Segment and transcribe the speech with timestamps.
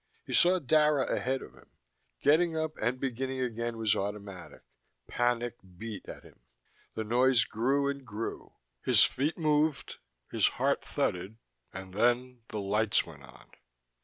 [0.25, 1.69] He saw Dara ahead of him.
[2.23, 4.63] Getting up and beginning again was automatic:
[5.05, 6.39] panic beat at him.
[6.95, 8.53] The noise grew and grew.
[8.83, 9.99] His feet moved,
[10.31, 11.37] his heart thudded....
[11.71, 13.51] And then the lights went on.